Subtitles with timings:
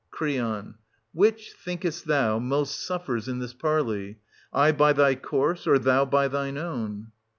[0.15, 0.33] 800
[0.63, 0.69] Cr.
[1.13, 4.17] Which, thinkest thou, most suffers in this parley,—
[4.51, 7.11] I by thy course, or thou by thine own